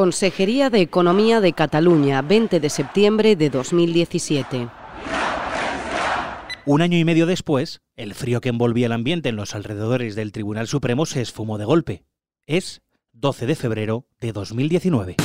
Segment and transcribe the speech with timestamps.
[0.00, 4.70] Consejería de Economía de Cataluña, 20 de septiembre de 2017.
[6.64, 10.32] Un año y medio después, el frío que envolvía el ambiente en los alrededores del
[10.32, 12.04] Tribunal Supremo se esfumó de golpe.
[12.46, 12.80] Es
[13.12, 15.16] 12 de febrero de 2019.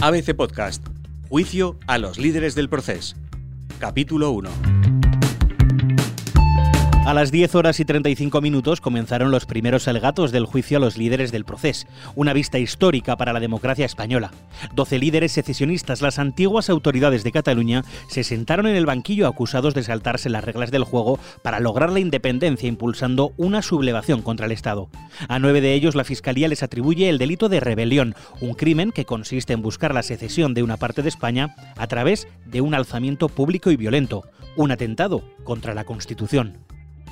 [0.00, 0.84] ABC Podcast.
[1.28, 3.14] Juicio a los líderes del proceso.
[3.78, 4.75] Capítulo 1.
[7.06, 10.98] A las 10 horas y 35 minutos comenzaron los primeros alegatos del juicio a los
[10.98, 14.32] líderes del proceso, una vista histórica para la democracia española.
[14.74, 19.84] Doce líderes secesionistas, las antiguas autoridades de Cataluña, se sentaron en el banquillo acusados de
[19.84, 24.88] saltarse las reglas del juego para lograr la independencia impulsando una sublevación contra el Estado.
[25.28, 29.04] A nueve de ellos la Fiscalía les atribuye el delito de rebelión, un crimen que
[29.04, 33.28] consiste en buscar la secesión de una parte de España a través de un alzamiento
[33.28, 34.24] público y violento,
[34.56, 36.65] un atentado contra la Constitución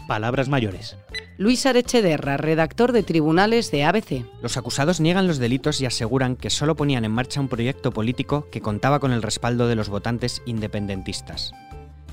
[0.06, 0.96] palabras mayores.
[1.36, 4.24] Luis Arechederra, redactor de Tribunales de ABC.
[4.42, 8.48] Los acusados niegan los delitos y aseguran que solo ponían en marcha un proyecto político
[8.52, 11.52] que contaba con el respaldo de los votantes independentistas.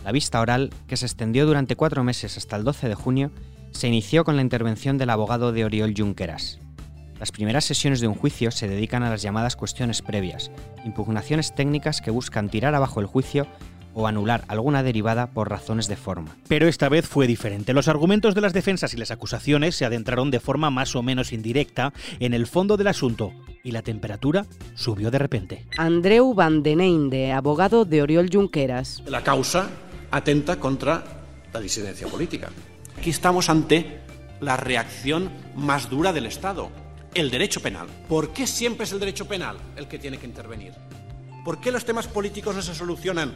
[0.03, 3.31] La vista oral, que se extendió durante cuatro meses hasta el 12 de junio,
[3.71, 6.59] se inició con la intervención del abogado de Oriol Junqueras.
[7.19, 10.49] Las primeras sesiones de un juicio se dedican a las llamadas cuestiones previas,
[10.83, 13.45] impugnaciones técnicas que buscan tirar abajo el juicio
[13.93, 16.35] o anular alguna derivada por razones de forma.
[16.47, 17.73] Pero esta vez fue diferente.
[17.73, 21.33] Los argumentos de las defensas y las acusaciones se adentraron de forma más o menos
[21.33, 25.65] indirecta en el fondo del asunto y la temperatura subió de repente.
[25.77, 29.03] Andreu Van de abogado de Oriol Junqueras.
[29.05, 29.69] La causa
[30.11, 31.03] atenta contra
[31.53, 32.49] la disidencia política.
[32.97, 33.99] Aquí estamos ante
[34.39, 36.69] la reacción más dura del Estado,
[37.13, 37.87] el derecho penal.
[38.07, 40.73] ¿Por qué siempre es el derecho penal el que tiene que intervenir?
[41.45, 43.33] ¿Por qué los temas políticos no se solucionan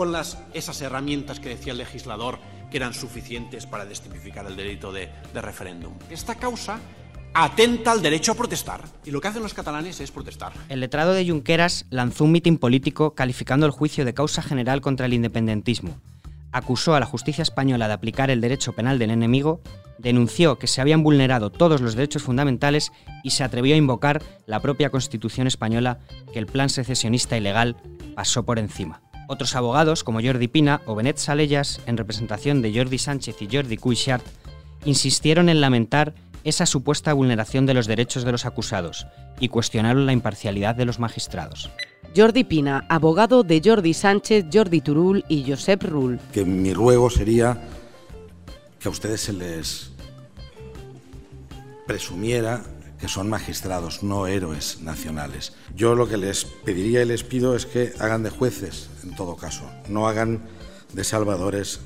[0.00, 0.16] con
[0.54, 2.38] esas herramientas que decía el legislador
[2.70, 5.92] que eran suficientes para destipificar el delito de, de referéndum.
[6.08, 6.80] Esta causa
[7.34, 8.80] atenta al derecho a protestar.
[9.04, 10.54] Y lo que hacen los catalanes es protestar.
[10.70, 15.04] El letrado de Junqueras lanzó un mitin político calificando el juicio de causa general contra
[15.04, 16.00] el independentismo.
[16.50, 19.60] Acusó a la justicia española de aplicar el derecho penal del enemigo,
[19.98, 22.90] denunció que se habían vulnerado todos los derechos fundamentales
[23.22, 25.98] y se atrevió a invocar la propia Constitución española
[26.32, 27.76] que el plan secesionista ilegal
[28.14, 29.02] pasó por encima.
[29.32, 33.76] Otros abogados, como Jordi Pina o Benet Salellas, en representación de Jordi Sánchez y Jordi
[33.76, 34.26] Cuixart,
[34.84, 39.06] insistieron en lamentar esa supuesta vulneración de los derechos de los acusados
[39.38, 41.70] y cuestionaron la imparcialidad de los magistrados.
[42.16, 46.18] Jordi Pina, abogado de Jordi Sánchez, Jordi Turul y Josep Rull.
[46.32, 47.56] Que mi ruego sería
[48.80, 49.92] que a ustedes se les
[51.86, 52.64] presumiera
[53.00, 55.54] que son magistrados, no héroes nacionales.
[55.74, 59.36] Yo lo que les pediría y les pido es que hagan de jueces, en todo
[59.36, 60.40] caso, no hagan
[60.92, 61.80] de salvadores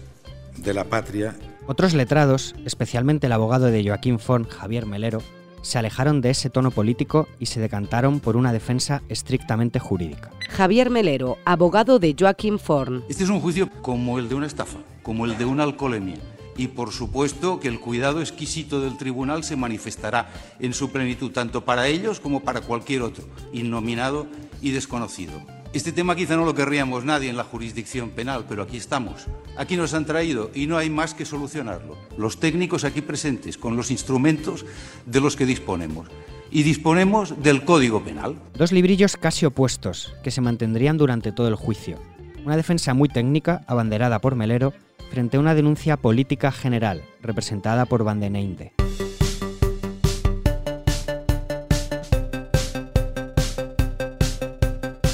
[0.57, 1.37] de la patria.
[1.67, 5.23] Otros letrados, especialmente el abogado de Joaquín Forn, Javier Melero,
[5.63, 10.31] se alejaron de ese tono político y se decantaron por una defensa estrictamente jurídica.
[10.51, 13.03] Javier Melero, abogado de Joaquín Forn.
[13.09, 16.19] Este es un juicio como el de una estafa, como el de una alcoholemia
[16.57, 21.65] y por supuesto que el cuidado exquisito del tribunal se manifestará en su plenitud tanto
[21.65, 24.27] para ellos como para cualquier otro, innominado
[24.63, 25.33] y desconocido.
[25.75, 29.27] Este tema quizá no lo querríamos nadie en la jurisdicción penal, pero aquí estamos.
[29.57, 31.97] Aquí nos han traído y no hay más que solucionarlo.
[32.17, 34.65] Los técnicos aquí presentes, con los instrumentos
[35.05, 36.07] de los que disponemos.
[36.53, 38.37] Y disponemos del Código Penal.
[38.57, 41.99] Dos librillos casi opuestos, que se mantendrían durante todo el juicio.
[42.45, 44.75] Una defensa muy técnica, abanderada por Melero,
[45.15, 48.73] frente a una denuncia política general representada por Van den Einde.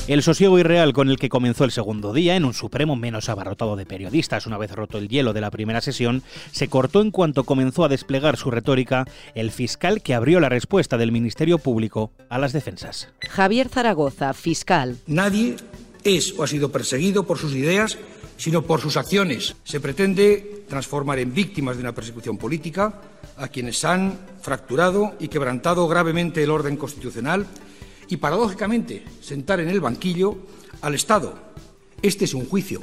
[0.08, 3.76] El sosiego irreal con el que comenzó el segundo día, en un Supremo menos abarrotado
[3.76, 7.44] de periodistas una vez roto el hielo de la primera sesión, se cortó en cuanto
[7.44, 12.38] comenzó a desplegar su retórica el fiscal que abrió la respuesta del Ministerio Público a
[12.38, 13.12] las defensas.
[13.20, 14.96] Javier Zaragoza, fiscal.
[15.06, 15.56] Nadie
[16.04, 17.98] es o ha sido perseguido por sus ideas
[18.40, 19.54] sino por sus acciones.
[19.64, 23.02] Se pretende transformar en víctimas de una persecución política
[23.36, 27.46] a quienes han fracturado y quebrantado gravemente el orden constitucional
[28.08, 30.38] y, paradójicamente, sentar en el banquillo
[30.80, 31.34] al Estado.
[32.00, 32.80] Este es un juicio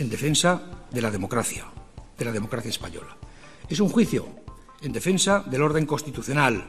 [0.00, 0.60] en defensa
[0.90, 1.66] de la democracia,
[2.18, 3.16] de la democracia española.
[3.68, 4.26] Es un juicio
[4.82, 6.68] en defensa del orden constitucional.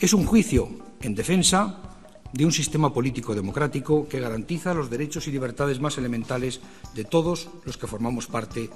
[0.00, 0.70] Es un juicio
[1.02, 1.93] en defensa
[2.34, 6.60] de un sistema político democrático que garantiza los derechos y libertades más elementales
[6.94, 8.70] de todos los que formamos parte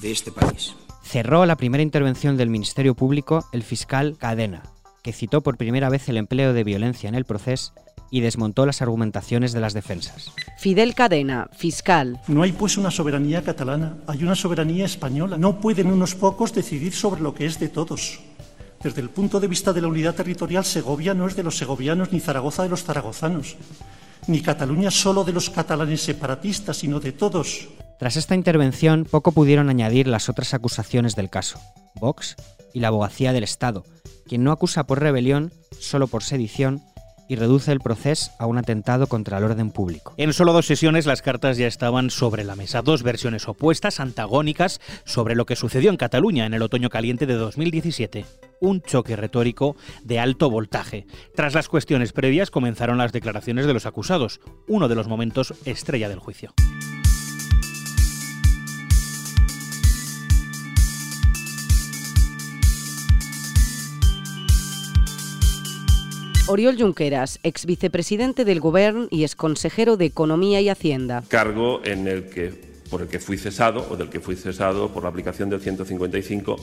[0.00, 0.74] de este país.
[1.02, 4.64] Cerró la primera intervención del Ministerio Público el fiscal Cadena,
[5.04, 7.72] que citó por primera vez el empleo de violencia en el proceso
[8.10, 10.32] y desmontó las argumentaciones de las defensas.
[10.58, 12.20] Fidel Cadena, fiscal.
[12.26, 15.38] No hay pues una soberanía catalana, hay una soberanía española.
[15.38, 18.20] No pueden unos pocos decidir sobre lo que es de todos.
[18.86, 22.12] Desde el punto de vista de la unidad territorial, Segovia no es de los segovianos
[22.12, 23.56] ni Zaragoza de los zaragozanos,
[24.28, 27.66] ni Cataluña solo de los catalanes separatistas, sino de todos.
[27.98, 31.58] Tras esta intervención, poco pudieron añadir las otras acusaciones del caso,
[31.96, 32.36] Vox
[32.74, 33.84] y la abogacía del Estado,
[34.24, 36.80] quien no acusa por rebelión, solo por sedición,
[37.28, 40.14] y reduce el proceso a un atentado contra el orden público.
[40.16, 44.80] En solo dos sesiones las cartas ya estaban sobre la mesa, dos versiones opuestas, antagónicas,
[45.04, 48.24] sobre lo que sucedió en Cataluña en el otoño caliente de 2017.
[48.60, 51.06] Un choque retórico de alto voltaje.
[51.34, 56.08] Tras las cuestiones previas comenzaron las declaraciones de los acusados, uno de los momentos estrella
[56.08, 56.54] del juicio.
[66.48, 71.24] Oriol Junqueras, ex vicepresidente del Gobierno y ex consejero de Economía y Hacienda.
[71.26, 72.52] Cargo en el que,
[72.88, 76.56] por el que fui cesado o del que fui cesado por la aplicación del 155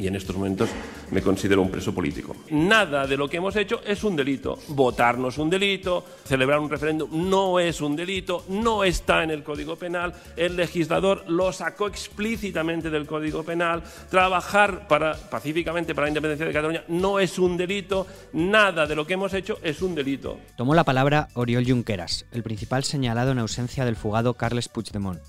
[0.00, 0.70] y en estos momentos
[1.10, 2.34] me considero un preso político.
[2.50, 4.58] Nada de lo que hemos hecho es un delito.
[4.68, 9.30] Votar no es un delito, celebrar un referéndum no es un delito, no está en
[9.30, 16.10] el Código Penal, el legislador lo sacó explícitamente del Código Penal, trabajar pacíficamente para la
[16.10, 19.94] independencia de Cataluña no es un delito, nada de lo que hemos hecho es un
[19.94, 20.38] delito.
[20.56, 25.20] Tomó la palabra Oriol Junqueras, el principal señalado en ausencia del fugado Carles Puigdemont.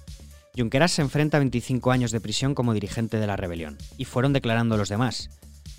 [0.56, 4.34] Junqueras se enfrenta a 25 años de prisión como dirigente de la rebelión, y fueron
[4.34, 5.30] declarando los demás.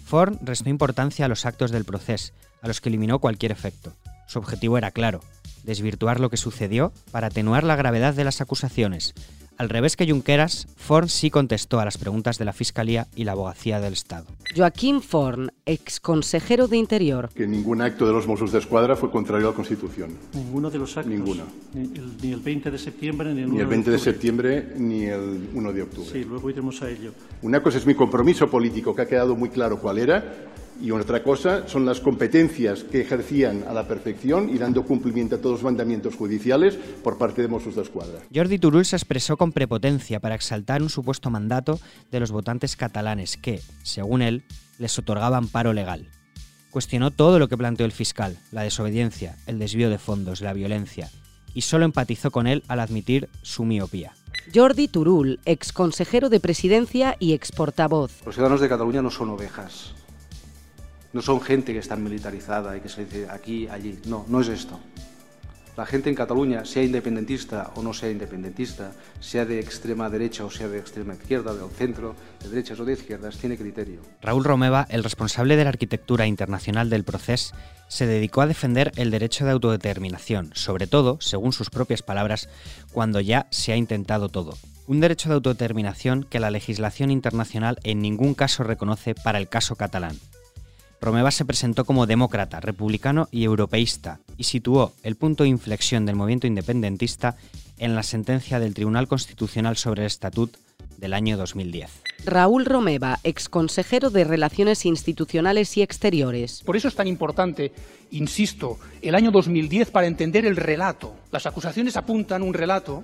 [0.05, 2.33] Forn restó importancia a los actos del proceso,
[2.63, 3.93] a los que eliminó cualquier efecto.
[4.27, 5.21] Su objetivo era claro,
[5.63, 9.15] desvirtuar lo que sucedió para atenuar la gravedad de las acusaciones,
[9.63, 13.33] al revés que Junqueras, Forn sí contestó a las preguntas de la Fiscalía y la
[13.33, 14.27] Abogacía del Estado.
[14.57, 17.29] Joaquín Forn, ex consejero de Interior.
[17.33, 20.11] Que ningún acto de los Mossos de Escuadra fue contrario a la Constitución.
[20.35, 21.13] Ninguno de los actos.
[21.13, 21.45] Ninguno.
[21.75, 23.97] Ni el, ni el 20 de septiembre ni el 1 Ni el 20 de de
[23.97, 24.13] octubre.
[24.13, 26.11] septiembre ni el 1 de octubre.
[26.13, 27.13] Sí, luego iremos a ello.
[27.43, 30.25] Una cosa es mi compromiso político, que ha quedado muy claro cuál era,
[30.81, 35.39] y otra cosa son las competencias que ejercían a la perfección y dando cumplimiento a
[35.39, 38.21] todos los mandamientos judiciales por parte de Mossos de Escuadra.
[38.35, 41.79] Jordi Turull se expresó con prepotencia para exaltar un supuesto mandato
[42.11, 44.45] de los votantes catalanes que, según él,
[44.79, 46.09] les otorgaba amparo legal.
[46.71, 51.11] Cuestionó todo lo que planteó el fiscal, la desobediencia, el desvío de fondos, la violencia,
[51.55, 54.15] y solo empatizó con él al admitir su miopía.
[54.53, 58.23] Jordi Turull, ex consejero de Presidencia y ex portavoz.
[58.25, 59.95] Los ciudadanos de Cataluña no son ovejas.
[61.13, 63.99] No son gente que está militarizada y que se dice aquí, allí.
[64.07, 64.81] No, no es esto.
[65.75, 70.51] La gente en Cataluña, sea independentista o no sea independentista, sea de extrema derecha o
[70.51, 74.01] sea de extrema izquierda, del centro, de derechas o de izquierdas, tiene criterio.
[74.21, 77.55] Raúl Romeva, el responsable de la arquitectura internacional del proceso,
[77.89, 82.51] se dedicó a defender el derecho de autodeterminación, sobre todo, según sus propias palabras,
[82.93, 84.59] cuando ya se ha intentado todo.
[84.87, 89.77] Un derecho de autodeterminación que la legislación internacional en ningún caso reconoce para el caso
[89.77, 90.19] catalán.
[91.03, 96.15] Romeva se presentó como demócrata, republicano y europeísta y situó el punto de inflexión del
[96.15, 97.37] movimiento independentista
[97.79, 100.57] en la sentencia del Tribunal Constitucional sobre el Estatut
[100.99, 101.91] del año 2010.
[102.25, 106.63] Raúl Romeva, ex consejero de Relaciones Institucionales y Exteriores.
[106.65, 107.73] Por eso es tan importante,
[108.13, 111.17] insisto, el año 2010 para entender el relato.
[111.33, 113.03] Las acusaciones apuntan un relato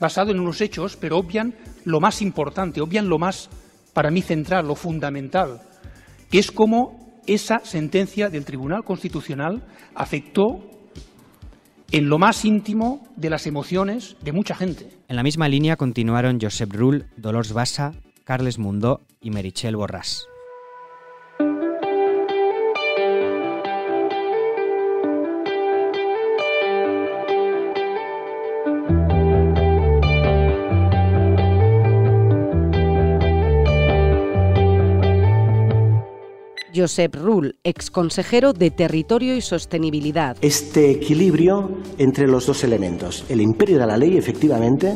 [0.00, 1.54] basado en unos hechos, pero obvian
[1.84, 3.50] lo más importante, obvian lo más,
[3.92, 5.62] para mí, central, lo fundamental,
[6.28, 9.62] que es cómo esa sentencia del Tribunal Constitucional
[9.94, 10.70] afectó
[11.92, 14.88] en lo más íntimo de las emociones de mucha gente.
[15.08, 17.92] En la misma línea continuaron Josep Rull, Dolors Bassa,
[18.24, 20.26] Carles Mundó y Merichel Borràs.
[36.76, 40.36] Josep Rull, ex consejero de Territorio y Sostenibilidad.
[40.42, 44.94] Este equilibrio entre los dos elementos, el imperio de la ley, efectivamente,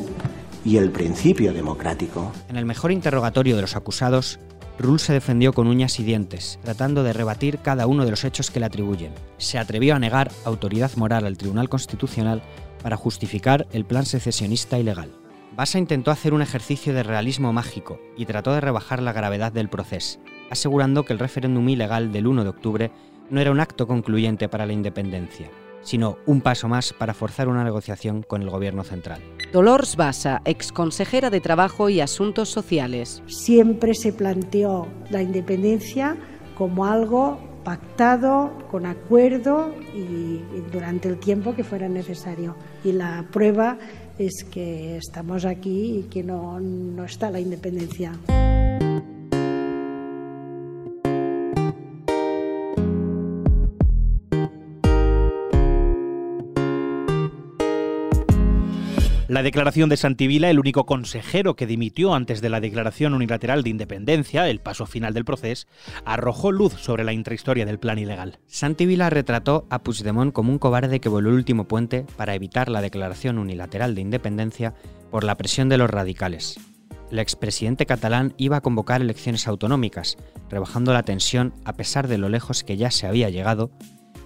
[0.64, 2.32] y el principio democrático.
[2.48, 4.38] En el mejor interrogatorio de los acusados,
[4.78, 8.50] Rull se defendió con uñas y dientes, tratando de rebatir cada uno de los hechos
[8.50, 9.12] que le atribuyen.
[9.38, 12.42] Se atrevió a negar autoridad moral al Tribunal Constitucional
[12.82, 15.10] para justificar el plan secesionista ilegal.
[15.56, 19.68] Bassa intentó hacer un ejercicio de realismo mágico y trató de rebajar la gravedad del
[19.68, 20.18] proceso,
[20.50, 22.90] asegurando que el referéndum ilegal del 1 de octubre
[23.30, 25.48] no era un acto concluyente para la independencia,
[25.82, 29.22] sino un paso más para forzar una negociación con el gobierno central.
[29.52, 33.22] Dolors Bassa, ex consejera de Trabajo y Asuntos Sociales.
[33.26, 36.16] Siempre se planteó la independencia
[36.56, 42.56] como algo pactado, con acuerdo y, y durante el tiempo que fuera necesario.
[42.84, 43.78] Y la prueba
[44.18, 48.12] es que estamos aquí y que no, no está la independencia.
[59.30, 63.70] La declaración de Santivila, el único consejero que dimitió antes de la declaración unilateral de
[63.70, 65.68] independencia, el paso final del proceso,
[66.04, 68.40] arrojó luz sobre la intrahistoria del plan ilegal.
[68.48, 72.82] Santivila retrató a Puigdemont como un cobarde que voló el último puente para evitar la
[72.82, 74.74] declaración unilateral de independencia
[75.12, 76.58] por la presión de los radicales.
[77.12, 80.18] El expresidente catalán iba a convocar elecciones autonómicas,
[80.48, 83.70] rebajando la tensión a pesar de lo lejos que ya se había llegado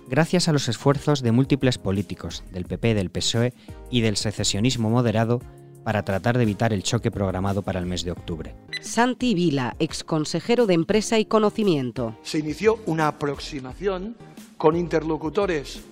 [0.09, 3.53] gracias a los esfuerzos de múltiples políticos del PP, del PSOE
[3.91, 5.41] y del secesionismo moderado
[5.85, 8.55] para tratar de evitar el choque programado para el mes de octubre.
[8.81, 12.17] Santi Vila, exconsejero de Empresa y Conocimiento.
[12.23, 14.17] Se inició una aproximación
[14.57, 15.83] con interlocutores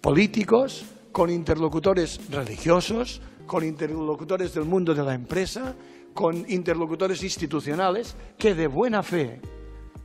[0.00, 5.74] políticos, con interlocutores religiosos, con interlocutores del mundo de la empresa,
[6.14, 9.40] con interlocutores institucionales que de buena fe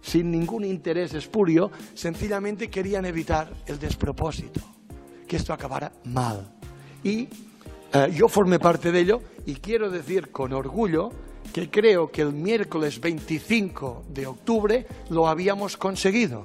[0.01, 4.61] sin ningún interés espurio, sencillamente querían evitar el despropósito,
[5.27, 6.53] que esto acabara mal.
[7.03, 7.27] Y
[7.93, 11.11] eh, yo formé parte de ello y quiero decir con orgullo
[11.53, 16.43] que creo que el miércoles 25 de octubre lo habíamos conseguido.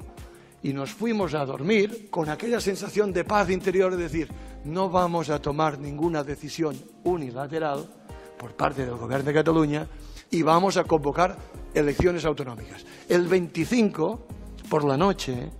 [0.63, 4.29] Y nos fuimos a dormir con aquella sensación de paz interior de decir,
[4.65, 7.85] no vamos a tomar ninguna decisión unilateral
[8.39, 9.89] por parte del Gobierno de Cataluña
[10.33, 11.37] y vamos a convocar
[11.75, 12.85] elecciones autonómicas.
[13.09, 14.27] El 25,
[14.69, 15.51] por la noche,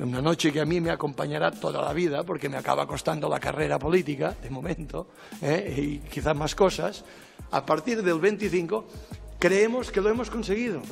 [0.00, 3.38] una noche que a mí me acompañará toda la vida, porque me acaba costando la
[3.38, 5.08] carrera política, de momento,
[5.40, 5.74] ¿eh?
[5.76, 7.04] y quizás más cosas,
[7.52, 8.84] a partir del 25
[9.38, 10.82] creemos que lo hemos conseguido.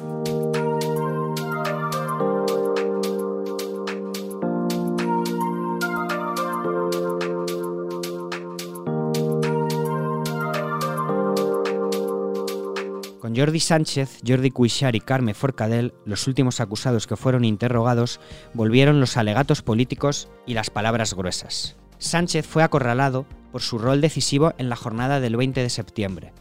[13.38, 18.18] Jordi Sánchez, Jordi Cuixart y Carme Forcadell, los últimos acusados que fueron interrogados,
[18.52, 21.76] volvieron los alegatos políticos y las palabras gruesas.
[21.98, 26.32] Sánchez fue acorralado por su rol decisivo en la jornada del 20 de septiembre,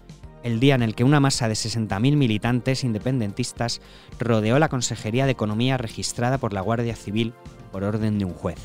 [0.42, 3.80] el día en el que una masa de 60.000 militantes independentistas
[4.18, 7.36] rodeó la Consejería de Economía registrada por la Guardia Civil
[7.72, 8.58] por orden de un juez.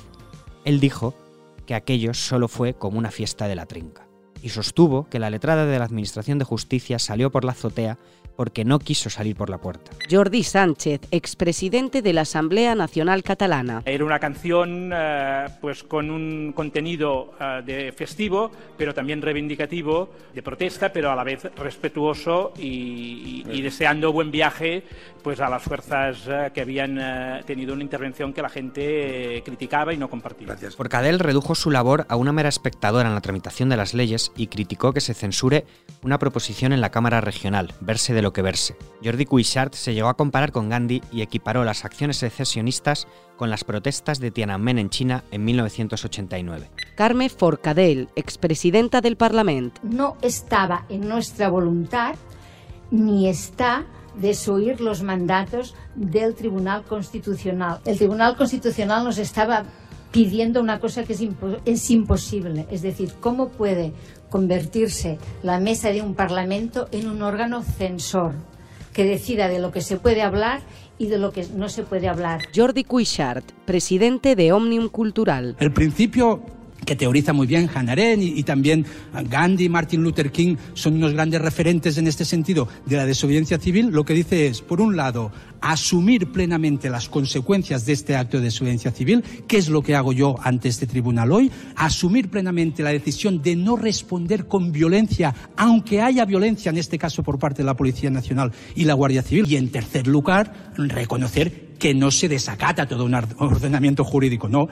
[0.64, 1.14] Él dijo
[1.66, 4.06] que aquello solo fue como una fiesta de la trinca
[4.42, 7.98] y sostuvo que la letrada de la Administración de Justicia salió por la azotea
[8.36, 9.90] porque no quiso salir por la puerta.
[10.10, 13.82] Jordi Sánchez, expresidente de la Asamblea Nacional Catalana.
[13.84, 20.42] Era una canción eh, pues con un contenido eh, de festivo, pero también reivindicativo, de
[20.42, 24.82] protesta, pero a la vez respetuoso y, deseando buen viaje
[25.22, 29.96] pues a las fuerzas eh, que habían tenido una intervención que la gente criticaba y
[29.96, 30.48] no compartía.
[30.48, 30.74] Gracias.
[30.74, 34.48] Forcadell redujo su labor a una mera espectadora en la tramitación de las leyes y
[34.48, 35.64] criticó que se censure
[36.02, 38.76] una proposición en la Cámara Regional, verse de lo que verse.
[39.04, 43.64] Jordi Cuixart se llegó a comparar con Gandhi y equiparó las acciones secesionistas con las
[43.64, 46.70] protestas de Tiananmen en China en 1989.
[46.96, 49.80] Carme Forcadell, expresidenta del Parlamento.
[49.82, 52.14] No estaba en nuestra voluntad
[52.90, 53.84] ni está
[54.16, 57.80] desoír los mandatos del Tribunal Constitucional.
[57.84, 59.64] El Tribunal Constitucional nos estaba
[60.12, 61.22] pidiendo una cosa que es,
[61.64, 63.94] es imposible, es decir, ¿cómo puede
[64.32, 68.32] convertirse la mesa de un parlamento en un órgano censor
[68.94, 70.62] que decida de lo que se puede hablar
[70.96, 72.40] y de lo que no se puede hablar.
[72.56, 75.54] Jordi Cuixart, presidente de Omnium Cultural.
[75.60, 76.40] El principio
[76.84, 78.86] que teoriza muy bien Hannah y, también
[79.28, 83.88] Gandhi, Martin Luther King son unos grandes referentes en este sentido de la desobediencia civil,
[83.90, 88.44] lo que dice es, por un lado, asumir plenamente las consecuencias de este acto de
[88.44, 92.90] desobediencia civil, que es lo que hago yo ante este tribunal hoy, asumir plenamente la
[92.90, 97.66] decisión de no responder con violencia, aunque haya violencia en este caso por parte de
[97.66, 102.28] la Policía Nacional y la Guardia Civil, y en tercer lugar, reconocer que no se
[102.28, 104.68] desacata todo un ordenamiento jurídico, no.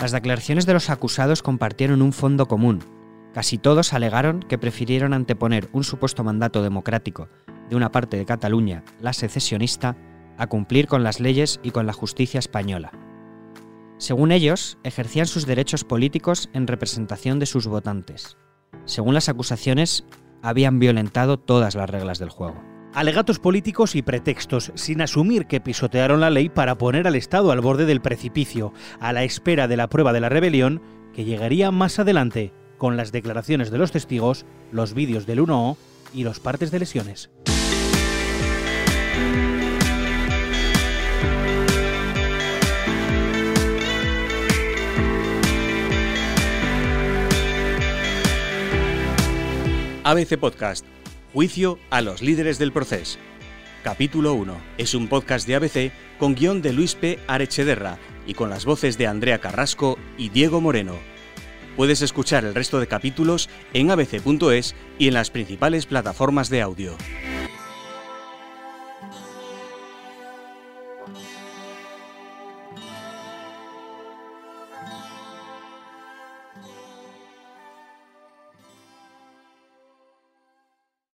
[0.00, 2.84] Las declaraciones de los acusados compartieron un fondo común.
[3.32, 7.28] Casi todos alegaron que prefirieron anteponer un supuesto mandato democrático
[7.70, 9.96] de una parte de Cataluña, la secesionista,
[10.36, 12.92] a cumplir con las leyes y con la justicia española.
[13.96, 18.36] Según ellos, ejercían sus derechos políticos en representación de sus votantes.
[18.84, 20.04] Según las acusaciones,
[20.42, 26.18] habían violentado todas las reglas del juego alegatos políticos y pretextos, sin asumir que pisotearon
[26.18, 29.90] la ley para poner al Estado al borde del precipicio, a la espera de la
[29.90, 30.80] prueba de la rebelión,
[31.12, 35.76] que llegaría más adelante, con las declaraciones de los testigos, los vídeos del 1O
[36.14, 37.30] y los partes de lesiones.
[50.02, 50.95] ABC Podcast
[51.36, 53.18] Juicio a los líderes del proceso.
[53.84, 54.56] Capítulo 1.
[54.78, 57.18] Es un podcast de ABC con guion de Luis P.
[57.26, 60.94] Arechederra y con las voces de Andrea Carrasco y Diego Moreno.
[61.76, 66.96] Puedes escuchar el resto de capítulos en abc.es y en las principales plataformas de audio.